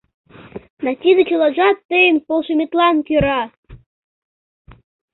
Да 0.83 0.91
тиде 1.01 1.21
чылажат 1.29 1.77
тыйын 1.89 2.17
полшыметлан 2.27 2.95
кӧра! 3.07 3.41